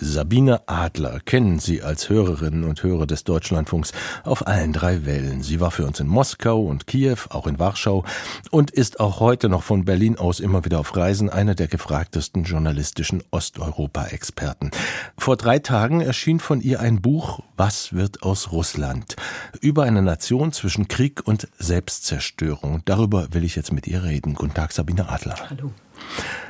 Sabine 0.00 0.68
Adler 0.68 1.18
kennen 1.20 1.58
Sie 1.58 1.82
als 1.82 2.08
Hörerinnen 2.08 2.64
und 2.64 2.82
Hörer 2.82 3.06
des 3.06 3.24
Deutschlandfunks 3.24 3.92
auf 4.22 4.46
allen 4.46 4.72
drei 4.72 5.04
Wellen. 5.04 5.42
Sie 5.42 5.60
war 5.60 5.72
für 5.72 5.86
uns 5.86 5.98
in 5.98 6.06
Moskau 6.06 6.62
und 6.62 6.86
Kiew, 6.86 7.16
auch 7.30 7.46
in 7.48 7.58
Warschau 7.58 8.04
und 8.50 8.70
ist 8.70 9.00
auch 9.00 9.18
heute 9.18 9.48
noch 9.48 9.64
von 9.64 9.84
Berlin 9.84 10.16
aus 10.16 10.38
immer 10.38 10.64
wieder 10.64 10.78
auf 10.78 10.96
Reisen 10.96 11.30
eine 11.30 11.56
der 11.56 11.66
gefragtesten 11.66 12.44
journalistischen 12.44 13.24
Osteuropa-Experten. 13.32 14.70
Vor 15.16 15.36
drei 15.36 15.58
Tagen 15.58 16.00
erschien 16.00 16.38
von 16.38 16.60
ihr 16.60 16.80
ein 16.80 17.02
Buch 17.02 17.40
Was 17.56 17.92
wird 17.92 18.22
aus 18.22 18.52
Russland? 18.52 19.16
Über 19.60 19.82
eine 19.82 20.02
Nation 20.02 20.52
zwischen 20.52 20.86
Krieg 20.86 21.26
und 21.26 21.48
Selbstzerstörung. 21.58 22.82
Darüber 22.84 23.28
will 23.32 23.44
ich 23.44 23.56
jetzt 23.56 23.72
mit 23.72 23.88
ihr 23.88 24.04
reden. 24.04 24.34
Guten 24.34 24.54
Tag, 24.54 24.72
Sabine 24.72 25.08
Adler. 25.08 25.36
Hallo. 25.50 25.72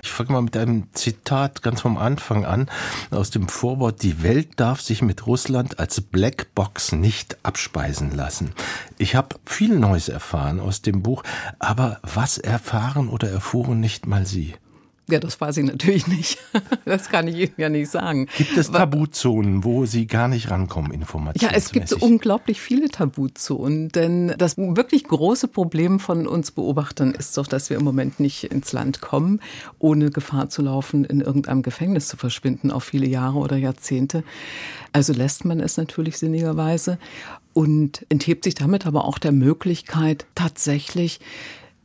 Ich 0.02 0.10
fange 0.10 0.32
mal 0.32 0.42
mit 0.42 0.56
einem 0.56 0.92
Zitat 0.92 1.62
ganz 1.62 1.80
vom 1.80 1.98
Anfang 1.98 2.44
an 2.44 2.68
aus 3.10 3.30
dem 3.30 3.48
Vorwort. 3.48 4.02
Die 4.02 4.22
Welt 4.22 4.50
darf 4.56 4.80
sich 4.80 5.02
mit 5.02 5.26
Russland 5.26 5.78
als 5.78 6.00
Blackbox 6.00 6.92
nicht 6.92 7.36
abspeisen 7.42 8.12
lassen. 8.12 8.52
Ich 8.98 9.14
habe 9.14 9.36
viel 9.44 9.78
Neues 9.78 10.08
erfahren 10.08 10.60
aus 10.60 10.82
dem 10.82 11.02
Buch, 11.02 11.22
aber 11.58 12.00
was 12.02 12.38
erfahren 12.38 13.08
oder 13.08 13.30
erfuhren 13.30 13.80
nicht 13.80 14.06
mal 14.06 14.26
Sie? 14.26 14.54
Ja, 15.10 15.18
das 15.18 15.40
weiß 15.40 15.56
ich 15.58 15.64
natürlich 15.64 16.06
nicht. 16.06 16.38
Das 16.84 17.10
kann 17.10 17.28
ich 17.28 17.36
Ihnen 17.36 17.52
ja 17.58 17.68
nicht 17.68 17.90
sagen. 17.90 18.28
Gibt 18.36 18.56
es 18.56 18.70
Tabuzonen, 18.70 19.62
wo 19.62 19.84
Sie 19.84 20.06
gar 20.06 20.26
nicht 20.26 20.50
rankommen, 20.50 20.90
Informationen? 20.90 21.50
Ja, 21.50 21.56
es 21.56 21.70
gibt 21.70 21.92
unglaublich 21.92 22.60
viele 22.60 22.88
Tabuzonen, 22.88 23.90
denn 23.90 24.34
das 24.38 24.56
wirklich 24.56 25.04
große 25.04 25.48
Problem 25.48 26.00
von 26.00 26.26
uns 26.26 26.50
Beobachtern 26.50 27.12
ist 27.12 27.36
doch, 27.36 27.46
dass 27.46 27.68
wir 27.68 27.76
im 27.76 27.84
Moment 27.84 28.20
nicht 28.20 28.44
ins 28.44 28.72
Land 28.72 29.00
kommen, 29.00 29.40
ohne 29.78 30.10
Gefahr 30.10 30.48
zu 30.48 30.62
laufen, 30.62 31.04
in 31.04 31.20
irgendeinem 31.20 31.62
Gefängnis 31.62 32.08
zu 32.08 32.16
verschwinden, 32.16 32.70
auf 32.70 32.84
viele 32.84 33.06
Jahre 33.06 33.38
oder 33.38 33.56
Jahrzehnte. 33.56 34.24
Also 34.92 35.12
lässt 35.12 35.44
man 35.44 35.60
es 35.60 35.76
natürlich 35.76 36.18
sinnigerweise 36.18 36.98
und 37.52 38.06
enthebt 38.08 38.44
sich 38.44 38.54
damit 38.54 38.86
aber 38.86 39.04
auch 39.04 39.18
der 39.18 39.32
Möglichkeit, 39.32 40.26
tatsächlich 40.34 41.20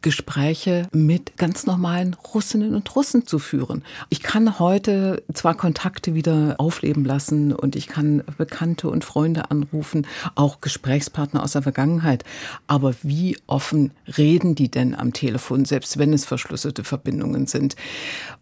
Gespräche 0.04 0.88
mit 0.92 1.38
ganz 1.38 1.66
normalen 1.66 2.14
Russinnen 2.14 2.76
und 2.76 2.96
Russen 2.96 3.26
zu 3.26 3.40
führen. 3.40 3.84
Ich 4.10 4.22
kann 4.22 4.60
heute 4.60 5.24
zwar 5.34 5.56
Kontakte 5.56 6.14
wieder 6.14 6.56
aufleben 6.60 7.06
lassen 7.06 7.54
und 7.54 7.76
ich 7.76 7.88
kann 7.88 8.22
Bekannte 8.38 8.90
und 8.90 9.04
Freunde 9.04 9.50
anrufen, 9.50 10.06
auch 10.36 10.62
Gesprächspartner 10.62 11.42
aus 11.42 11.54
der 11.54 11.64
Vergangenheit, 11.64 12.24
aber 12.68 12.94
wie 13.02 13.38
offen 13.48 13.92
reden 14.18 14.54
die 14.54 14.70
denn 14.70 14.94
am 14.94 15.14
Telefon, 15.14 15.66
selbst 15.66 15.98
wenn 15.98 16.14
es 16.14 16.26
verschlüsselte 16.26 16.84
Verbindungen 16.84 17.48
sind? 17.48 17.76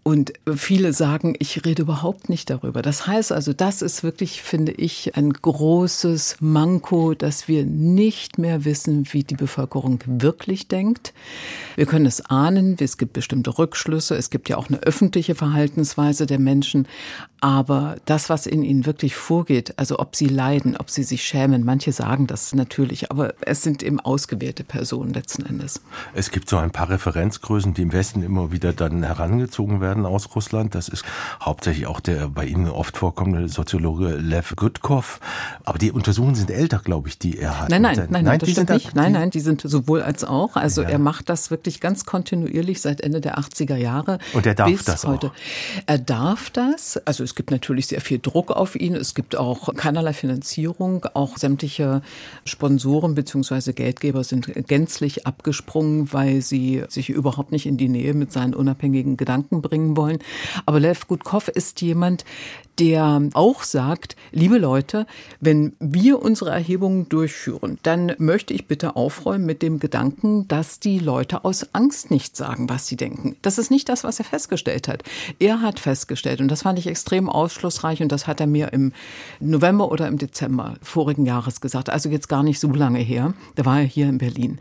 Und 0.04 0.34
viele 0.56 0.94
sagen, 0.94 1.36
ich 1.38 1.64
rede 1.64 1.84
überhaupt 1.84 2.28
nicht 2.28 2.50
darüber. 2.50 2.82
Das 2.82 3.06
heißt 3.06 3.32
also, 3.32 3.54
das 3.54 3.84
ist 3.84 4.04
wirklich, 4.04 4.42
finde 4.42 4.72
ich, 4.72 5.16
ein 5.16 5.32
großes 5.32 6.38
Manko, 6.39 7.14
dass 7.14 7.48
wir 7.48 7.66
nicht 7.66 8.39
mehr 8.39 8.66
wissen, 8.66 9.08
wie 9.12 9.23
die 9.23 9.36
Bevölkerung 9.36 10.00
wirklich 10.08 10.67
denkt. 10.67 11.14
Wir 11.76 11.86
können 11.86 12.06
es 12.06 12.26
ahnen, 12.26 12.76
es 12.80 12.98
gibt 12.98 13.14
bestimmte 13.14 13.58
Rückschlüsse, 13.58 14.16
es 14.16 14.30
gibt 14.30 14.50
ja 14.50 14.58
auch 14.58 14.70
eine 14.70 14.80
öffentliche 14.80 15.36
Verhaltensweise 15.36 16.26
der 16.26 16.40
Menschen, 16.40 16.88
aber 17.44 17.96
das, 18.06 18.30
was 18.30 18.46
in 18.46 18.62
ihnen 18.62 18.86
wirklich 18.86 19.16
vorgeht, 19.16 19.74
also 19.78 19.98
ob 19.98 20.16
sie 20.16 20.28
leiden, 20.28 20.78
ob 20.78 20.92
sie 20.92 21.02
sich 21.02 21.24
schämen, 21.24 21.66
manche 21.66 21.92
sagen 21.92 22.28
das 22.28 22.54
natürlich, 22.54 23.10
aber 23.10 23.34
es 23.42 23.64
sind 23.64 23.82
eben 23.82 24.00
ausgewählte 24.00 24.64
Personen 24.64 25.12
letzten 25.12 25.48
Endes. 25.48 25.82
Es 26.14 26.30
gibt 26.30 26.50
so 26.50 26.58
ein 26.58 26.70
paar 26.70 26.92
Referenzgrößen, 26.92 27.74
die 27.74 27.82
im 27.82 27.94
Westen 27.94 28.22
immer 28.22 28.52
wieder 28.52 28.74
dann 28.74 29.02
herangezogen 29.02 29.82
werden 29.82 30.06
aus 30.06 30.36
Russland. 30.36 30.76
Das 30.76 30.88
ist 30.88 31.04
hauptsächlich 31.42 31.88
auch 31.88 32.00
der 32.00 32.30
bei 32.30 32.46
Ihnen 32.46 32.68
oft 32.68 32.96
vorkommende 32.96 33.50
Soziologe 33.50 34.18
Lev 34.18 34.56
Gutkov. 34.56 35.20
Aber 35.64 35.80
die 35.80 35.92
Untersuchungen 35.92 36.36
sind 36.36 36.52
älter, 36.52 36.78
glaube 36.78 37.10
ich, 37.10 37.17
die 37.17 37.40
er 37.40 37.60
hat. 37.60 37.70
Nein, 37.70 37.82
nein, 37.82 38.08
nein, 38.11 38.23
nein, 38.23 38.38
das 38.38 38.52
stimmt 38.52 38.70
nicht. 38.70 38.95
Nein, 38.95 39.14
nein, 39.14 39.32
die 39.32 39.40
sind 39.40 39.61
sowohl 39.61 40.04
als 40.04 40.23
auch. 40.23 40.58
Also 40.58 40.84
ja. 40.84 40.90
er 40.90 41.00
macht 41.00 41.28
das 41.28 41.41
wirklich 41.50 41.80
ganz 41.80 42.06
kontinuierlich 42.06 42.82
seit 42.82 43.02
Ende 43.02 43.22
der 43.22 43.40
80er 43.40 43.76
Jahre. 43.76 44.20
Und 44.34 44.46
er 44.46 44.54
darf 44.54 44.70
bis 44.70 44.84
das 44.84 45.06
heute. 45.06 45.28
Auch. 45.28 45.34
Er 45.88 45.98
darf 45.98 46.50
das. 46.50 46.98
Also 47.08 47.24
es 47.24 47.34
gibt 47.34 47.50
natürlich 47.50 47.88
sehr 47.88 48.02
viel 48.02 48.20
Druck 48.20 48.52
auf 48.52 48.76
ihn. 48.76 48.96
Es 48.96 49.16
gibt 49.16 49.36
auch 49.36 49.74
keinerlei 49.76 50.14
Finanzierung. 50.14 51.06
Auch 51.14 51.38
sämtliche 51.38 52.02
Sponsoren 52.46 53.16
bzw. 53.16 53.74
Geldgeber 53.74 54.24
sind 54.24 54.52
gänzlich 54.68 55.26
abgesprungen, 55.26 56.14
weil 56.14 56.42
sie 56.42 56.84
sich 56.90 57.10
überhaupt 57.10 57.52
nicht 57.52 57.66
in 57.66 57.78
die 57.78 57.90
Nähe 57.90 58.14
mit 58.14 58.32
seinen 58.32 58.54
unabhängigen 58.54 59.18
Gedanken 59.18 59.62
bringen 59.62 59.98
wollen. 59.98 60.20
Aber 60.66 60.80
Lev 60.80 61.08
Gutkov 61.08 61.48
ist 61.48 61.82
jemand, 61.82 62.26
der 62.81 63.21
auch 63.33 63.61
sagt, 63.61 64.15
liebe 64.31 64.58
Leute, 64.58 65.05
wenn 65.39 65.73
wir 65.80 66.19
unsere 66.19 66.49
Erhebungen 66.49 67.08
durchführen, 67.09 67.77
dann 67.83 68.14
möchte 68.17 68.55
ich 68.55 68.65
bitte 68.65 68.95
aufräumen 68.95 69.45
mit 69.45 69.61
dem 69.61 69.77
Gedanken, 69.77 70.47
dass 70.47 70.80
die 70.80 70.97
Leute 70.97 71.45
aus 71.45 71.75
Angst 71.75 72.09
nicht 72.09 72.36
sagen, 72.36 72.69
was 72.69 72.87
sie 72.87 72.95
denken. 72.95 73.36
Das 73.43 73.59
ist 73.59 73.69
nicht 73.69 73.87
das, 73.87 74.03
was 74.03 74.17
er 74.17 74.25
festgestellt 74.25 74.87
hat. 74.87 75.03
Er 75.37 75.61
hat 75.61 75.80
festgestellt, 75.80 76.42
und 76.42 76.47
das 76.47 76.64
fand 76.64 76.80
ich 76.80 76.87
extrem 76.87 77.30
ausschlussreich, 77.30 78.02
und 78.02 78.11
das 78.11 78.25
hat 78.25 78.39
er 78.39 78.47
mir 78.47 78.73
im 78.73 78.93
November 79.39 79.92
oder 79.92 80.08
im 80.08 80.17
Dezember 80.17 80.73
vorigen 80.81 81.27
Jahres 81.27 81.61
gesagt, 81.61 81.92
also 81.92 82.09
jetzt 82.09 82.30
gar 82.30 82.42
nicht 82.42 82.59
so 82.59 82.69
lange 82.69 82.99
her, 82.99 83.36
da 83.53 83.65
war 83.65 83.80
er 83.80 83.86
hier 83.86 84.09
in 84.09 84.17
Berlin. 84.17 84.58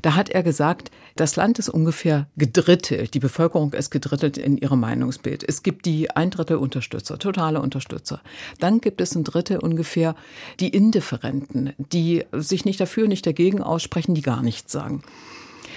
Da 0.00 0.14
hat 0.14 0.30
er 0.30 0.42
gesagt, 0.42 0.90
das 1.18 1.34
Land 1.34 1.58
ist 1.58 1.68
ungefähr 1.68 2.28
gedrittelt, 2.36 3.12
die 3.12 3.18
Bevölkerung 3.18 3.72
ist 3.72 3.90
gedrittelt 3.90 4.38
in 4.38 4.56
ihrem 4.56 4.78
Meinungsbild. 4.78 5.42
Es 5.46 5.64
gibt 5.64 5.84
die 5.84 6.12
ein 6.12 6.30
Drittel 6.30 6.58
Unterstützer, 6.58 7.18
totale 7.18 7.57
soziale 7.58 7.62
Unterstützer. 7.62 8.20
Dann 8.58 8.80
gibt 8.80 9.00
es 9.00 9.14
ein 9.14 9.24
Drittel 9.24 9.58
ungefähr 9.58 10.14
die 10.60 10.68
Indifferenten, 10.68 11.72
die 11.78 12.24
sich 12.32 12.64
nicht 12.64 12.80
dafür, 12.80 13.08
nicht 13.08 13.26
dagegen 13.26 13.62
aussprechen, 13.62 14.14
die 14.14 14.22
gar 14.22 14.42
nichts 14.42 14.72
sagen. 14.72 15.02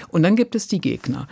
Und 0.09 0.23
dann 0.23 0.35
gibt 0.35 0.55
es 0.55 0.67
die 0.67 0.79
Gegner. 0.79 1.27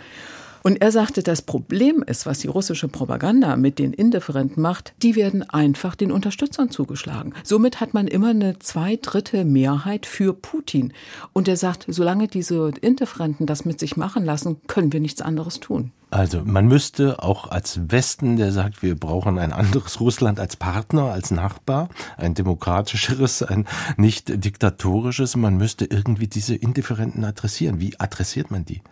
Und 0.62 0.80
er 0.82 0.92
sagte, 0.92 1.22
das 1.22 1.42
Problem 1.42 2.02
ist, 2.02 2.26
was 2.26 2.40
die 2.40 2.48
russische 2.48 2.88
Propaganda 2.88 3.56
mit 3.56 3.78
den 3.78 3.92
Indifferenten 3.92 4.62
macht, 4.62 4.92
die 5.02 5.16
werden 5.16 5.48
einfach 5.48 5.94
den 5.94 6.12
Unterstützern 6.12 6.70
zugeschlagen. 6.70 7.32
Somit 7.44 7.80
hat 7.80 7.94
man 7.94 8.06
immer 8.06 8.30
eine 8.30 8.58
zwei 8.58 8.98
Mehrheit 9.44 10.06
für 10.06 10.34
Putin. 10.34 10.92
Und 11.32 11.48
er 11.48 11.56
sagt, 11.56 11.86
solange 11.88 12.28
diese 12.28 12.70
Indifferenten 12.80 13.46
das 13.46 13.64
mit 13.64 13.80
sich 13.80 13.96
machen 13.96 14.24
lassen, 14.24 14.60
können 14.66 14.92
wir 14.92 15.00
nichts 15.00 15.22
anderes 15.22 15.60
tun. 15.60 15.92
Also 16.10 16.42
man 16.44 16.66
müsste 16.66 17.22
auch 17.22 17.50
als 17.50 17.80
Westen, 17.92 18.36
der 18.36 18.50
sagt, 18.50 18.82
wir 18.82 18.96
brauchen 18.96 19.38
ein 19.38 19.52
anderes 19.52 20.00
Russland 20.00 20.40
als 20.40 20.56
Partner, 20.56 21.04
als 21.04 21.30
Nachbar, 21.30 21.88
ein 22.16 22.34
demokratischeres, 22.34 23.44
ein 23.44 23.66
nicht 23.96 24.44
diktatorisches, 24.44 25.36
man 25.36 25.56
müsste 25.56 25.84
irgendwie 25.84 26.26
diese 26.26 26.56
Indifferenten 26.56 27.24
adressieren. 27.24 27.78
Wie 27.78 27.98
adressiert 28.00 28.50
man 28.50 28.64
die? 28.64 28.82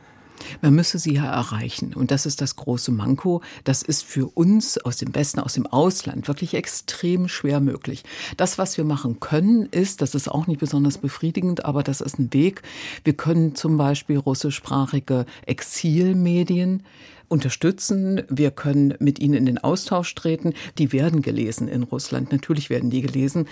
Man 0.60 0.74
müsse 0.74 0.98
sie 0.98 1.14
ja 1.14 1.26
erreichen. 1.26 1.94
Und 1.94 2.10
das 2.10 2.26
ist 2.26 2.40
das 2.40 2.56
große 2.56 2.92
Manko. 2.92 3.42
Das 3.64 3.82
ist 3.82 4.04
für 4.04 4.26
uns 4.26 4.78
aus 4.78 4.96
dem 4.96 5.14
Westen, 5.14 5.40
aus 5.40 5.54
dem 5.54 5.66
Ausland 5.66 6.28
wirklich 6.28 6.54
extrem 6.54 7.28
schwer 7.28 7.60
möglich. 7.60 8.04
Das, 8.36 8.58
was 8.58 8.76
wir 8.76 8.84
machen 8.84 9.20
können, 9.20 9.66
ist, 9.66 10.02
das 10.02 10.14
ist 10.14 10.28
auch 10.28 10.46
nicht 10.46 10.60
besonders 10.60 10.98
befriedigend, 10.98 11.64
aber 11.64 11.82
das 11.82 12.00
ist 12.00 12.18
ein 12.18 12.32
Weg. 12.32 12.62
Wir 13.04 13.14
können 13.14 13.54
zum 13.54 13.76
Beispiel 13.76 14.18
russischsprachige 14.18 15.26
Exilmedien 15.46 16.82
unterstützen. 17.28 18.22
Wir 18.28 18.50
können 18.50 18.94
mit 18.98 19.18
ihnen 19.18 19.34
in 19.34 19.46
den 19.46 19.58
Austausch 19.58 20.14
treten. 20.14 20.54
Die 20.78 20.92
werden 20.92 21.22
gelesen 21.22 21.68
in 21.68 21.82
Russland. 21.82 22.32
Natürlich 22.32 22.70
werden 22.70 22.90
die 22.90 23.02
gelesen. 23.02 23.48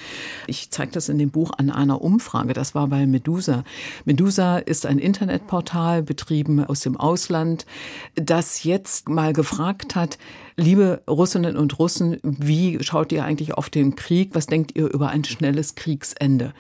Ich 0.47 0.71
zeige 0.71 0.93
das 0.93 1.09
in 1.09 1.19
dem 1.19 1.31
Buch 1.31 1.53
an 1.57 1.71
einer 1.71 2.03
Umfrage. 2.03 2.53
Das 2.53 2.75
war 2.75 2.89
bei 2.89 3.07
Medusa. 3.07 3.65
Medusa 4.05 4.59
ist 4.59 4.87
ein 4.87 4.99
Internetportal 4.99 6.03
betrieben 6.03 6.65
aus 6.65 6.81
dem 6.81 6.97
Ausland, 6.97 7.67
das 8.15 8.65
jetzt 8.65 9.09
mal 9.09 9.33
gefragt 9.33 9.95
hat, 9.95 10.19
liebe 10.57 11.03
Russinnen 11.09 11.57
und 11.57 11.79
Russen, 11.79 12.19
wie 12.23 12.83
schaut 12.83 13.13
ihr 13.13 13.25
eigentlich 13.25 13.55
auf 13.55 13.69
den 13.69 13.95
Krieg? 13.95 14.31
Was 14.33 14.47
denkt 14.47 14.77
ihr 14.77 14.93
über 14.93 15.09
ein 15.09 15.25
schnelles 15.25 15.75
Kriegsende? 15.75 16.53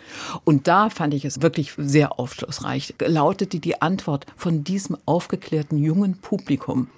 Und 0.45 0.69
da 0.69 0.91
fand 0.91 1.15
ich 1.15 1.25
es 1.25 1.43
wirklich 1.43 1.73
sehr 1.77 2.19
aufschlussreich. 2.19 2.95
Lautete 3.05 3.59
die 3.59 3.81
Antwort 3.81 4.27
von 4.37 4.65
diesem 4.65 4.97
aufgeklärten 5.07 5.79
jungen 5.79 6.19
Publikum. 6.19 6.89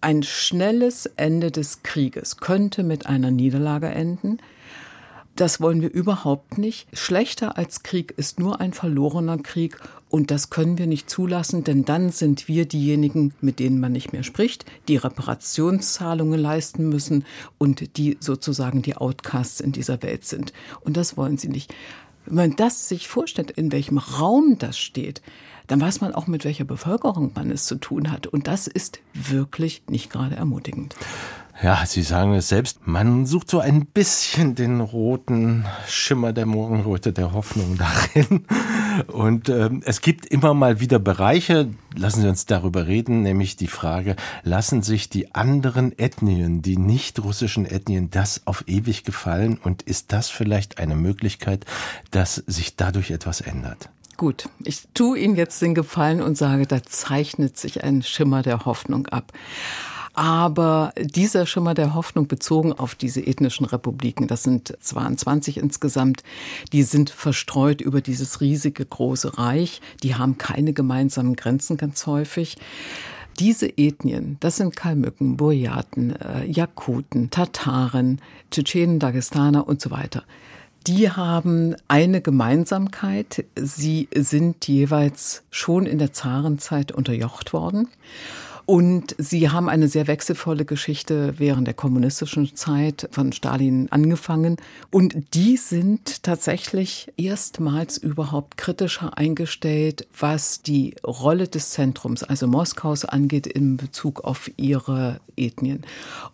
Ein 0.00 0.22
schnelles 0.22 1.06
Ende 1.06 1.50
des 1.50 1.82
Krieges 1.82 2.36
könnte 2.36 2.84
mit 2.84 3.06
einer 3.06 3.32
Niederlage 3.32 3.88
enden. 3.88 4.38
Das 5.38 5.60
wollen 5.60 5.82
wir 5.82 5.92
überhaupt 5.92 6.58
nicht. 6.58 6.88
Schlechter 6.92 7.56
als 7.56 7.84
Krieg 7.84 8.12
ist 8.16 8.40
nur 8.40 8.60
ein 8.60 8.72
verlorener 8.72 9.38
Krieg 9.38 9.78
und 10.08 10.32
das 10.32 10.50
können 10.50 10.78
wir 10.78 10.88
nicht 10.88 11.08
zulassen, 11.08 11.62
denn 11.62 11.84
dann 11.84 12.10
sind 12.10 12.48
wir 12.48 12.66
diejenigen, 12.66 13.32
mit 13.40 13.60
denen 13.60 13.78
man 13.78 13.92
nicht 13.92 14.12
mehr 14.12 14.24
spricht, 14.24 14.64
die 14.88 14.96
Reparationszahlungen 14.96 16.40
leisten 16.40 16.88
müssen 16.88 17.24
und 17.56 17.96
die 17.96 18.16
sozusagen 18.18 18.82
die 18.82 18.96
Outcasts 18.96 19.60
in 19.60 19.70
dieser 19.70 20.02
Welt 20.02 20.24
sind. 20.24 20.52
Und 20.80 20.96
das 20.96 21.16
wollen 21.16 21.38
sie 21.38 21.50
nicht. 21.50 21.72
Wenn 22.26 22.34
man 22.34 22.56
das 22.56 22.88
sich 22.88 23.06
vorstellt, 23.06 23.52
in 23.52 23.70
welchem 23.70 23.98
Raum 23.98 24.58
das 24.58 24.76
steht, 24.76 25.22
dann 25.68 25.80
weiß 25.80 26.00
man 26.00 26.16
auch, 26.16 26.26
mit 26.26 26.44
welcher 26.44 26.64
Bevölkerung 26.64 27.30
man 27.36 27.52
es 27.52 27.66
zu 27.66 27.76
tun 27.76 28.10
hat. 28.10 28.26
Und 28.26 28.48
das 28.48 28.66
ist 28.66 28.98
wirklich 29.14 29.82
nicht 29.88 30.10
gerade 30.10 30.34
ermutigend. 30.34 30.96
Ja, 31.60 31.84
Sie 31.84 32.02
sagen 32.02 32.34
es 32.34 32.48
selbst, 32.48 32.86
man 32.86 33.26
sucht 33.26 33.50
so 33.50 33.58
ein 33.58 33.86
bisschen 33.86 34.54
den 34.54 34.80
roten 34.80 35.64
Schimmer 35.88 36.32
der 36.32 36.46
Morgenröte 36.46 37.12
der 37.12 37.32
Hoffnung 37.32 37.76
darin. 37.76 38.46
Und 39.08 39.48
äh, 39.48 39.68
es 39.84 40.00
gibt 40.00 40.26
immer 40.26 40.54
mal 40.54 40.78
wieder 40.78 41.00
Bereiche, 41.00 41.68
lassen 41.96 42.22
Sie 42.22 42.28
uns 42.28 42.46
darüber 42.46 42.86
reden, 42.86 43.22
nämlich 43.22 43.56
die 43.56 43.66
Frage, 43.66 44.14
lassen 44.44 44.82
sich 44.82 45.08
die 45.08 45.34
anderen 45.34 45.98
Ethnien, 45.98 46.62
die 46.62 46.76
nicht 46.76 47.24
russischen 47.24 47.66
Ethnien, 47.66 48.08
das 48.10 48.42
auf 48.44 48.62
ewig 48.68 49.02
gefallen? 49.02 49.58
Und 49.60 49.82
ist 49.82 50.12
das 50.12 50.30
vielleicht 50.30 50.78
eine 50.78 50.94
Möglichkeit, 50.94 51.64
dass 52.12 52.36
sich 52.36 52.76
dadurch 52.76 53.10
etwas 53.10 53.40
ändert? 53.40 53.90
Gut, 54.16 54.48
ich 54.64 54.86
tue 54.94 55.18
Ihnen 55.18 55.34
jetzt 55.34 55.60
den 55.60 55.74
Gefallen 55.74 56.22
und 56.22 56.36
sage, 56.36 56.68
da 56.68 56.84
zeichnet 56.84 57.56
sich 57.56 57.82
ein 57.82 58.02
Schimmer 58.02 58.42
der 58.42 58.64
Hoffnung 58.64 59.08
ab. 59.08 59.32
Aber 60.18 60.92
dieser 60.98 61.46
Schimmer 61.46 61.74
der 61.74 61.94
Hoffnung 61.94 62.26
bezogen 62.26 62.72
auf 62.72 62.96
diese 62.96 63.24
ethnischen 63.24 63.64
Republiken, 63.64 64.26
das 64.26 64.42
sind 64.42 64.76
22 64.80 65.58
insgesamt, 65.58 66.24
die 66.72 66.82
sind 66.82 67.08
verstreut 67.08 67.80
über 67.80 68.00
dieses 68.00 68.40
riesige 68.40 68.84
große 68.84 69.38
Reich. 69.38 69.80
Die 70.02 70.16
haben 70.16 70.36
keine 70.36 70.72
gemeinsamen 70.72 71.36
Grenzen 71.36 71.76
ganz 71.76 72.04
häufig. 72.08 72.56
Diese 73.38 73.68
Ethnien, 73.78 74.38
das 74.40 74.56
sind 74.56 74.74
Kalmücken, 74.74 75.36
Buryaten, 75.36 76.16
äh, 76.16 76.46
Jakuten, 76.46 77.30
Tataren, 77.30 78.20
Tschetschenen, 78.50 78.98
Dagestaner 78.98 79.68
und 79.68 79.80
so 79.80 79.92
weiter. 79.92 80.24
Die 80.88 81.12
haben 81.12 81.76
eine 81.86 82.20
Gemeinsamkeit. 82.20 83.44
Sie 83.54 84.08
sind 84.16 84.66
jeweils 84.66 85.44
schon 85.50 85.86
in 85.86 85.98
der 85.98 86.12
Zarenzeit 86.12 86.90
unterjocht 86.90 87.52
worden. 87.52 87.86
Und 88.70 89.14
sie 89.16 89.48
haben 89.48 89.70
eine 89.70 89.88
sehr 89.88 90.08
wechselvolle 90.08 90.66
Geschichte 90.66 91.32
während 91.38 91.66
der 91.66 91.72
kommunistischen 91.72 92.54
Zeit 92.54 93.08
von 93.12 93.32
Stalin 93.32 93.90
angefangen. 93.90 94.58
Und 94.90 95.32
die 95.32 95.56
sind 95.56 96.22
tatsächlich 96.22 97.10
erstmals 97.16 97.96
überhaupt 97.96 98.58
kritischer 98.58 99.16
eingestellt, 99.16 100.06
was 100.18 100.60
die 100.60 100.96
Rolle 101.02 101.48
des 101.48 101.70
Zentrums, 101.70 102.22
also 102.22 102.46
Moskaus, 102.46 103.06
angeht 103.06 103.46
in 103.46 103.78
Bezug 103.78 104.20
auf 104.24 104.50
ihre 104.58 105.18
Ethnien. 105.34 105.82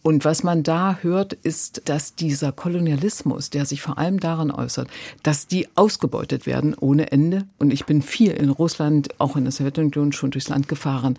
Und 0.02 0.24
was 0.24 0.42
man 0.42 0.64
da 0.64 0.98
hört, 1.02 1.34
ist, 1.34 1.82
dass 1.84 2.16
dieser 2.16 2.50
Kolonialismus, 2.50 3.50
der 3.50 3.64
sich 3.64 3.80
vor 3.80 3.96
allem 3.96 4.18
daran 4.18 4.50
äußert, 4.50 4.88
dass 5.22 5.46
die 5.46 5.68
ausgebeutet 5.76 6.46
werden 6.46 6.74
ohne 6.74 7.12
Ende. 7.12 7.44
Und 7.60 7.72
ich 7.72 7.86
bin 7.86 8.02
viel 8.02 8.32
in 8.32 8.50
Russland, 8.50 9.20
auch 9.20 9.36
in 9.36 9.44
der 9.44 9.52
Sowjetunion 9.52 10.10
schon 10.10 10.32
durchs 10.32 10.48
Land 10.48 10.66
gefahren 10.66 11.16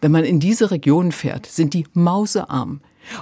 wenn 0.00 0.12
man 0.12 0.24
in 0.24 0.40
diese 0.40 0.70
Region 0.70 1.12
fährt, 1.12 1.46
sind 1.46 1.74
die 1.74 1.86
mausearm. 1.92 2.80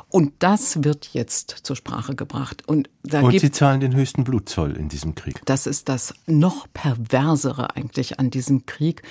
Und 0.08 0.32
das 0.38 0.84
wird 0.84 1.10
jetzt 1.12 1.50
zur 1.62 1.76
Sprache 1.76 2.14
gebracht. 2.14 2.62
Und, 2.66 2.88
da 3.02 3.20
und 3.20 3.38
sie 3.38 3.50
zahlen 3.50 3.80
den 3.80 3.94
höchsten 3.94 4.24
Blutzoll 4.24 4.76
in 4.76 4.88
diesem 4.88 5.14
Krieg. 5.14 5.40
Das 5.44 5.66
ist 5.66 5.88
das 5.88 6.14
noch 6.26 6.66
perversere 6.72 7.74
eigentlich 7.74 8.20
an 8.20 8.30
diesem 8.30 8.66
Krieg, 8.66 9.02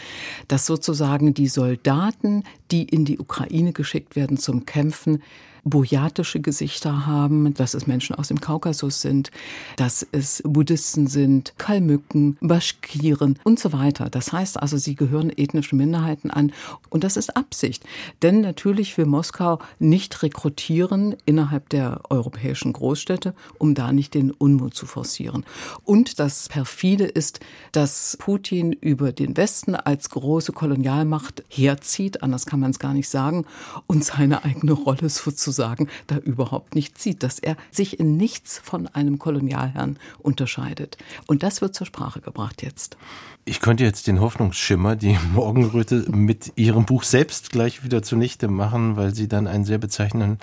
dass 0.47 0.65
sozusagen 0.65 1.33
die 1.33 1.47
Soldaten, 1.47 2.43
die 2.71 2.83
in 2.83 3.05
die 3.05 3.19
Ukraine 3.19 3.73
geschickt 3.73 4.15
werden 4.15 4.37
zum 4.37 4.65
Kämpfen, 4.65 5.21
burjatische 5.63 6.39
Gesichter 6.39 7.05
haben, 7.05 7.53
dass 7.53 7.73
es 7.73 7.87
Menschen 7.87 8.15
aus 8.15 8.29
dem 8.29 8.41
Kaukasus 8.41 9.01
sind, 9.01 9.31
dass 9.77 10.05
es 10.11 10.41
Buddhisten 10.45 11.07
sind, 11.07 11.53
Kalmücken, 11.57 12.37
Baschkiren 12.41 13.37
und 13.43 13.59
so 13.59 13.71
weiter. 13.71 14.09
Das 14.09 14.33
heißt 14.33 14.61
also, 14.61 14.77
sie 14.77 14.95
gehören 14.95 15.29
ethnischen 15.29 15.77
Minderheiten 15.77 16.31
an 16.31 16.51
und 16.89 17.03
das 17.03 17.17
ist 17.17 17.35
Absicht. 17.35 17.83
Denn 18.21 18.41
natürlich 18.41 18.97
will 18.97 19.05
Moskau 19.05 19.59
nicht 19.79 20.23
rekrutieren 20.23 21.15
innerhalb 21.25 21.69
der 21.69 22.01
europäischen 22.09 22.73
Großstädte, 22.73 23.33
um 23.57 23.75
da 23.75 23.91
nicht 23.91 24.13
den 24.13 24.31
Unmut 24.31 24.73
zu 24.73 24.85
forcieren. 24.85 25.45
Und 25.83 26.19
das 26.19 26.49
perfide 26.49 27.05
ist, 27.05 27.39
dass 27.71 28.17
Putin 28.19 28.73
über 28.73 29.11
den 29.11 29.37
Westen 29.37 29.75
als 29.75 30.09
große 30.09 30.53
Kolonialmacht 30.53 31.43
herzieht, 31.49 32.23
anders 32.23 32.45
kann 32.45 32.59
man 32.59 32.71
es 32.71 32.79
gar 32.79 32.93
nicht 32.93 33.09
sagen, 33.09 33.45
und 33.87 34.03
seine 34.03 34.43
eigene 34.43 34.71
Rolle 34.71 35.09
sozusagen 35.09 35.50
sozusagen 35.51 35.87
da 36.07 36.17
überhaupt 36.17 36.75
nicht 36.75 36.97
sieht, 36.97 37.23
dass 37.23 37.39
er 37.39 37.55
sich 37.69 37.99
in 37.99 38.17
nichts 38.17 38.59
von 38.63 38.87
einem 38.87 39.19
Kolonialherrn 39.19 39.97
unterscheidet. 40.19 40.97
Und 41.27 41.43
das 41.43 41.61
wird 41.61 41.75
zur 41.75 41.85
Sprache 41.85 42.21
gebracht 42.21 42.63
jetzt. 42.63 42.97
Ich 43.43 43.59
könnte 43.59 43.83
jetzt 43.83 44.05
den 44.05 44.21
Hoffnungsschimmer, 44.21 44.95
die 44.95 45.17
Morgenröte, 45.33 46.05
mit 46.11 46.53
Ihrem 46.57 46.85
Buch 46.85 47.03
selbst 47.03 47.49
gleich 47.49 47.83
wieder 47.83 48.03
zunichte 48.03 48.47
machen, 48.47 48.97
weil 48.97 49.15
Sie 49.15 49.27
dann 49.27 49.47
einen 49.47 49.65
sehr 49.65 49.79
bezeichnenden 49.79 50.37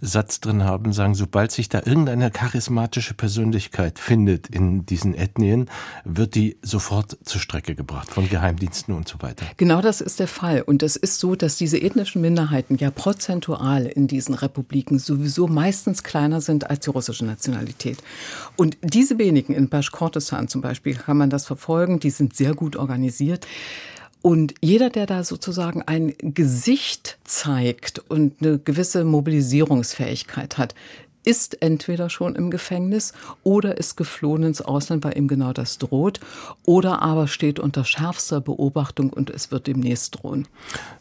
Satz 0.00 0.40
drin 0.40 0.64
haben, 0.64 0.94
sagen, 0.94 1.14
sobald 1.14 1.52
sich 1.52 1.68
da 1.68 1.82
irgendeine 1.84 2.30
charismatische 2.30 3.12
Persönlichkeit 3.12 3.98
findet 3.98 4.48
in 4.48 4.86
diesen 4.86 5.14
Ethnien, 5.14 5.68
wird 6.04 6.34
die 6.34 6.56
sofort 6.62 7.18
zur 7.22 7.40
Strecke 7.40 7.74
gebracht 7.74 8.08
von 8.10 8.28
Geheimdiensten 8.28 8.94
und 8.94 9.06
so 9.06 9.20
weiter. 9.20 9.44
Genau 9.58 9.82
das 9.82 10.00
ist 10.00 10.18
der 10.18 10.28
Fall. 10.28 10.62
Und 10.62 10.82
es 10.82 10.96
ist 10.96 11.20
so, 11.20 11.36
dass 11.36 11.56
diese 11.56 11.78
ethnischen 11.78 12.22
Minderheiten 12.22 12.76
ja 12.76 12.90
prozentual 12.90 13.84
in 13.84 14.06
diesen 14.06 14.34
Republiken 14.34 14.47
sowieso 14.98 15.46
meistens 15.46 16.02
kleiner 16.02 16.40
sind 16.40 16.68
als 16.68 16.80
die 16.80 16.90
russische 16.90 17.24
Nationalität. 17.24 17.98
Und 18.56 18.76
diese 18.82 19.18
wenigen, 19.18 19.54
in 19.54 19.68
Baschkortestan 19.68 20.48
zum 20.48 20.60
Beispiel, 20.60 20.94
kann 20.94 21.16
man 21.16 21.30
das 21.30 21.46
verfolgen, 21.46 22.00
die 22.00 22.10
sind 22.10 22.34
sehr 22.34 22.54
gut 22.54 22.76
organisiert. 22.76 23.46
Und 24.20 24.54
jeder, 24.60 24.90
der 24.90 25.06
da 25.06 25.22
sozusagen 25.22 25.82
ein 25.82 26.14
Gesicht 26.18 27.18
zeigt 27.24 28.00
und 28.00 28.34
eine 28.40 28.58
gewisse 28.58 29.04
Mobilisierungsfähigkeit 29.04 30.58
hat, 30.58 30.74
ist 31.24 31.62
entweder 31.62 32.10
schon 32.10 32.34
im 32.34 32.50
Gefängnis 32.50 33.12
oder 33.42 33.76
ist 33.76 33.96
geflohen 33.96 34.42
ins 34.42 34.60
Ausland, 34.60 35.04
weil 35.04 35.16
ihm 35.16 35.28
genau 35.28 35.52
das 35.52 35.78
droht, 35.78 36.20
oder 36.64 37.02
aber 37.02 37.28
steht 37.28 37.58
unter 37.58 37.84
schärfster 37.84 38.40
Beobachtung 38.40 39.10
und 39.10 39.30
es 39.30 39.50
wird 39.50 39.66
demnächst 39.66 40.16
drohen. 40.16 40.48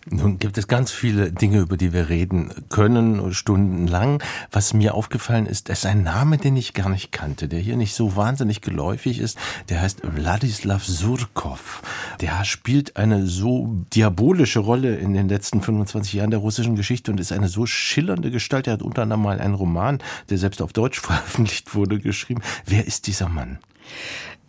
Nun 0.09 0.39
gibt 0.39 0.57
es 0.57 0.67
ganz 0.67 0.91
viele 0.91 1.31
Dinge, 1.31 1.59
über 1.59 1.77
die 1.77 1.93
wir 1.93 2.09
reden 2.09 2.51
können, 2.69 3.33
stundenlang. 3.33 4.23
Was 4.51 4.73
mir 4.73 4.93
aufgefallen 4.93 5.45
ist, 5.45 5.69
ist 5.69 5.85
ein 5.85 6.03
Name, 6.03 6.37
den 6.37 6.55
ich 6.55 6.73
gar 6.73 6.89
nicht 6.89 7.11
kannte, 7.11 7.47
der 7.47 7.59
hier 7.59 7.75
nicht 7.75 7.93
so 7.93 8.15
wahnsinnig 8.15 8.61
geläufig 8.61 9.19
ist. 9.19 9.37
Der 9.69 9.81
heißt 9.81 10.01
Wladislav 10.03 10.85
Surkov. 10.85 11.81
Der 12.21 12.43
spielt 12.45 12.95
eine 12.95 13.27
so 13.27 13.75
diabolische 13.93 14.59
Rolle 14.59 14.95
in 14.95 15.13
den 15.13 15.27
letzten 15.27 15.61
25 15.61 16.13
Jahren 16.13 16.31
der 16.31 16.39
russischen 16.39 16.75
Geschichte 16.75 17.11
und 17.11 17.19
ist 17.19 17.31
eine 17.31 17.49
so 17.49 17.65
schillernde 17.65 18.31
Gestalt. 18.31 18.67
Er 18.67 18.73
hat 18.73 18.81
unter 18.81 19.03
anderem 19.03 19.23
mal 19.23 19.39
einen 19.39 19.55
Roman, 19.55 19.99
der 20.29 20.37
selbst 20.37 20.61
auf 20.61 20.73
Deutsch 20.73 20.99
veröffentlicht 21.01 21.75
wurde, 21.75 21.99
geschrieben. 21.99 22.41
Wer 22.65 22.85
ist 22.85 23.07
dieser 23.07 23.29
Mann? 23.29 23.59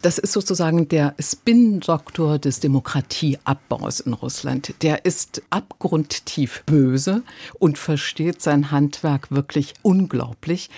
Das 0.00 0.18
ist 0.18 0.32
sozusagen 0.32 0.86
der 0.86 1.16
Spin-Doktor 1.18 2.38
des 2.38 2.60
Demokratieabbaus 2.60 3.98
in 3.98 4.12
Russland. 4.12 4.72
Der 4.82 5.04
ist 5.04 5.42
abgrundtief 5.50 6.62
böse 6.66 7.24
und 7.58 7.78
versteht 7.78 8.40
sein 8.40 8.70
Handwerk 8.70 9.32
wirklich 9.32 9.74
unglaublich. 9.82 10.70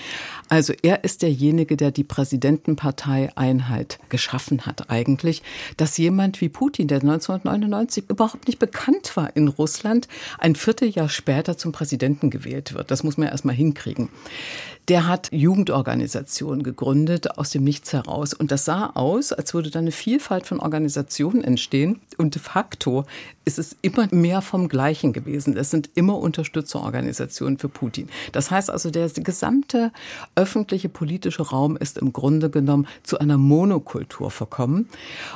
Also 0.49 0.73
er 0.83 1.05
ist 1.05 1.21
derjenige, 1.21 1.77
der 1.77 1.91
die 1.91 2.03
Präsidentenpartei 2.03 3.31
Einheit 3.37 3.99
geschaffen 4.09 4.65
hat 4.65 4.89
eigentlich. 4.89 5.43
Dass 5.77 5.99
jemand 5.99 6.41
wie 6.41 6.49
Putin, 6.49 6.89
der 6.89 7.01
1999 7.01 8.05
überhaupt 8.09 8.47
nicht 8.47 8.59
bekannt 8.59 9.19
war 9.19 9.37
in 9.37 9.49
Russland, 9.49 10.09
ein 10.39 10.55
Vierteljahr 10.55 11.11
später 11.11 11.59
zum 11.59 11.73
Präsidenten 11.73 12.31
gewählt 12.31 12.73
wird. 12.73 12.91
Das 12.91 13.05
muss 13.05 13.19
man 13.19 13.29
erst 13.29 13.45
mal 13.45 13.55
hinkriegen. 13.55 14.09
Der 14.89 15.07
hat 15.07 15.29
Jugendorganisationen 15.31 16.65
gegründet 16.65 17.39
aus 17.39 17.51
dem 17.51 17.63
Nichts 17.63 17.93
heraus. 17.93 18.35
Und 18.35 18.51
das 18.51 18.65
sah 18.65 18.91
aus, 19.11 19.33
als 19.33 19.55
würde 19.55 19.71
da 19.71 19.81
eine 19.81 19.93
Vielfalt 19.93 20.47
von 20.47 20.61
Organisationen 20.61 21.43
entstehen. 21.43 22.01
Und 22.17 22.35
de 22.35 22.43
facto 22.43 23.05
ist 23.45 23.59
es 23.59 23.77
immer 23.83 24.07
mehr 24.13 24.43
vom 24.43 24.69
Gleichen 24.69 25.13
gewesen. 25.13 25.57
Es 25.57 25.71
sind 25.71 25.91
immer 25.95 26.19
Unterstützerorganisationen 26.19 27.59
für 27.59 27.69
Putin. 27.69 28.09
Das 28.33 28.51
heißt 28.51 28.71
also, 28.71 28.91
der 28.91 29.09
gesamte 29.09 29.93
öffentliche 30.37 30.89
politische 30.89 31.43
Raum 31.43 31.77
ist 31.77 31.99
im 31.99 32.13
Grunde 32.13 32.51
genommen 32.51 32.87
zu 33.03 33.19
einer 33.19 33.39
Monokultur 33.39 34.31
verkommen. 34.31 34.89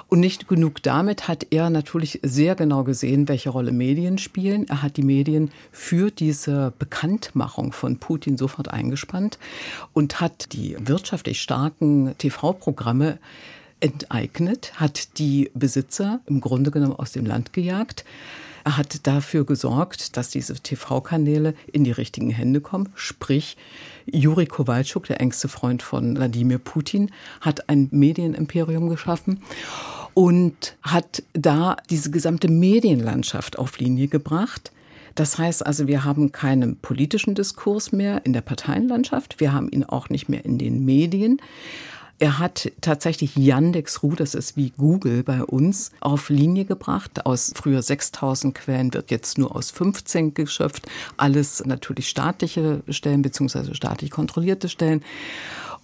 Und 0.09 0.21
nicht 0.21 0.47
genug 0.47 0.83
damit 0.83 1.27
hat 1.27 1.47
er 1.51 1.71
natürlich 1.71 2.21
sehr 2.23 2.55
genau 2.55 2.85
gesehen, 2.85 3.29
welche 3.29 3.51
Rolle 3.51 3.73
Medien 3.73 4.19
spielen. 4.19 4.69
Er 4.69 4.83
hat 4.83 4.97
die 4.97 5.03
Medien 5.03 5.51
für 5.73 6.11
diese 6.11 6.73
Bekanntmachung 6.79 7.73
von 7.73 7.99
Putin 7.99 8.37
sofort 8.37 8.69
eingespannt 8.69 9.39
und 9.93 10.21
hat 10.21 10.53
die 10.53 10.77
wirtschaftlich 10.79 11.41
starken 11.41 12.15
TV-Programme 12.19 13.19
enteignet, 13.85 14.73
hat 14.77 15.19
die 15.19 15.51
Besitzer 15.55 16.21
im 16.27 16.41
Grunde 16.41 16.71
genommen 16.71 16.97
aus 16.97 17.13
dem 17.13 17.27
Land 17.27 17.53
gejagt. 17.53 18.05
Er 18.65 18.79
hat 18.79 19.07
dafür 19.07 19.45
gesorgt, 19.45 20.17
dass 20.17 20.31
diese 20.31 20.55
TV-Kanäle 20.55 21.55
in 21.71 21.85
die 21.85 21.91
richtigen 21.91 22.31
Hände 22.31 22.63
kommen. 22.63 22.89
Sprich, 22.95 23.59
Juri 24.07 24.47
Kowalczuk, 24.47 25.07
der 25.07 25.21
engste 25.21 25.49
Freund 25.49 25.83
von 25.83 26.17
Wladimir 26.17 26.57
Putin, 26.57 27.11
hat 27.43 27.69
ein 27.69 27.89
Medienimperium 27.91 28.89
geschaffen. 28.89 29.43
und 30.15 30.77
hat 30.81 31.25
da 31.33 31.77
diese 31.91 32.13
gesamte 32.13 32.49
Medienlandschaft 32.49 33.59
auf 33.59 33.79
Linie 33.79 34.07
gebracht. 34.07 34.71
Das 35.17 35.39
heißt 35.39 35.67
also, 35.67 35.89
wir 35.89 36.05
haben 36.05 36.31
keinen 36.31 36.77
politischen 36.77 37.35
Diskurs 37.35 37.91
mehr 37.91 38.25
in 38.25 38.33
der 38.33 38.41
Parteienlandschaft, 38.41 39.41
wir 39.41 39.53
haben 39.53 39.69
ihn 39.69 39.83
auch 39.83 40.09
nicht 40.11 40.29
mehr 40.29 40.45
in 40.45 40.57
den 40.57 40.85
Medien. 40.85 41.41
Er 42.21 42.39
hat 42.39 42.71
tatsächlich 42.81 43.37
Yandex.ru, 43.37 44.15
das 44.15 44.35
ist 44.35 44.57
wie 44.57 44.71
Google 44.71 45.25
bei 45.25 45.43
uns, 45.43 45.91
auf 46.01 46.29
Linie 46.29 46.65
gebracht. 46.65 47.27
Aus 47.27 47.53
früher 47.57 47.83
6000 47.83 48.55
Quellen 48.55 48.95
wird 48.95 49.11
jetzt 49.11 49.37
nur 49.37 49.55
aus 49.55 49.73
15 49.73 50.33
geschöpft. 50.33 50.87
Alles 51.17 51.65
natürlich 51.65 52.09
staatliche 52.09 52.83
Stellen 52.89 53.23
beziehungsweise 53.23 53.75
staatlich 53.75 54.11
kontrollierte 54.11 54.69
Stellen. 54.69 55.03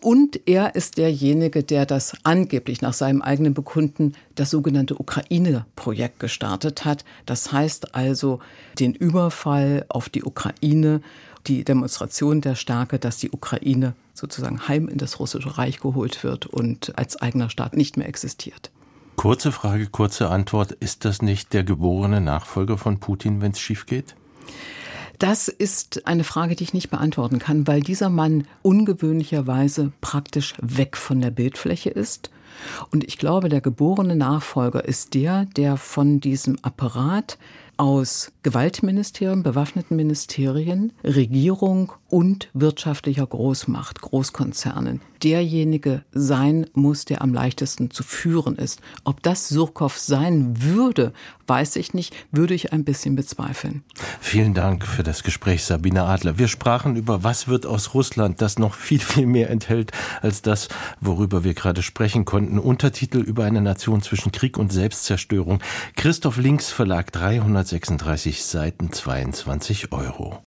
Und 0.02 0.48
er 0.48 0.74
ist 0.74 0.96
derjenige, 0.96 1.62
der 1.62 1.84
das 1.84 2.14
angeblich 2.22 2.80
nach 2.80 2.94
seinem 2.94 3.20
eigenen 3.20 3.52
Bekunden 3.52 4.14
das 4.34 4.50
sogenannte 4.50 4.98
Ukraine-Projekt 4.98 6.20
gestartet 6.20 6.84
hat. 6.84 7.04
Das 7.26 7.52
heißt 7.52 7.94
also 7.94 8.40
den 8.78 8.94
Überfall 8.94 9.84
auf 9.88 10.08
die 10.08 10.24
Ukraine, 10.24 11.02
die 11.46 11.64
Demonstration 11.64 12.40
der 12.40 12.54
Stärke, 12.54 12.98
dass 12.98 13.18
die 13.18 13.30
Ukraine 13.30 13.94
sozusagen 14.14 14.68
heim 14.68 14.88
in 14.88 14.98
das 14.98 15.18
russische 15.20 15.58
Reich 15.58 15.80
geholt 15.80 16.22
wird 16.24 16.46
und 16.46 16.96
als 16.98 17.20
eigener 17.20 17.50
Staat 17.50 17.76
nicht 17.76 17.96
mehr 17.96 18.08
existiert. 18.08 18.70
Kurze 19.16 19.52
Frage, 19.52 19.86
kurze 19.86 20.28
Antwort. 20.30 20.72
Ist 20.72 21.04
das 21.04 21.20
nicht 21.20 21.52
der 21.52 21.62
geborene 21.62 22.22
Nachfolger 22.22 22.78
von 22.78 23.00
Putin, 23.00 23.42
wenn 23.42 23.52
es 23.52 23.60
schief 23.60 23.84
geht? 23.84 24.14
Das 25.20 25.48
ist 25.48 26.06
eine 26.06 26.24
Frage, 26.24 26.56
die 26.56 26.64
ich 26.64 26.72
nicht 26.72 26.88
beantworten 26.88 27.38
kann, 27.38 27.66
weil 27.66 27.82
dieser 27.82 28.08
Mann 28.08 28.46
ungewöhnlicherweise 28.62 29.92
praktisch 30.00 30.54
weg 30.62 30.96
von 30.96 31.20
der 31.20 31.30
Bildfläche 31.30 31.90
ist. 31.90 32.30
Und 32.90 33.04
ich 33.04 33.18
glaube, 33.18 33.50
der 33.50 33.60
geborene 33.60 34.16
Nachfolger 34.16 34.82
ist 34.82 35.12
der, 35.12 35.44
der 35.44 35.76
von 35.76 36.20
diesem 36.20 36.56
Apparat 36.62 37.36
aus 37.76 38.32
Gewaltministerien, 38.42 39.42
bewaffneten 39.42 39.94
Ministerien, 39.94 40.94
Regierung 41.04 41.92
und 42.08 42.48
wirtschaftlicher 42.54 43.26
Großmacht, 43.26 44.00
Großkonzernen 44.00 45.02
derjenige 45.22 46.04
sein 46.12 46.66
muss, 46.74 47.04
der 47.04 47.22
am 47.22 47.32
leichtesten 47.32 47.90
zu 47.90 48.02
führen 48.02 48.56
ist. 48.56 48.80
Ob 49.04 49.22
das 49.22 49.48
Surkow 49.48 49.96
sein 49.96 50.62
würde, 50.62 51.12
weiß 51.46 51.76
ich 51.76 51.94
nicht, 51.94 52.14
würde 52.30 52.54
ich 52.54 52.72
ein 52.72 52.84
bisschen 52.84 53.16
bezweifeln. 53.16 53.82
Vielen 54.20 54.54
Dank 54.54 54.86
für 54.86 55.02
das 55.02 55.22
Gespräch, 55.22 55.64
Sabine 55.64 56.04
Adler. 56.04 56.38
Wir 56.38 56.48
sprachen 56.48 56.96
über 56.96 57.24
was 57.24 57.48
wird 57.48 57.66
aus 57.66 57.94
Russland, 57.94 58.40
das 58.40 58.58
noch 58.58 58.74
viel, 58.74 59.00
viel 59.00 59.26
mehr 59.26 59.50
enthält 59.50 59.92
als 60.22 60.42
das, 60.42 60.68
worüber 61.00 61.44
wir 61.44 61.54
gerade 61.54 61.82
sprechen 61.82 62.24
konnten. 62.24 62.58
Untertitel 62.58 63.18
über 63.18 63.44
eine 63.44 63.60
Nation 63.60 64.02
zwischen 64.02 64.32
Krieg 64.32 64.58
und 64.58 64.72
Selbstzerstörung. 64.72 65.60
Christoph 65.96 66.36
Links 66.36 66.70
Verlag 66.70 67.12
336 67.12 68.44
Seiten 68.44 68.92
22 68.92 69.92
Euro. 69.92 70.42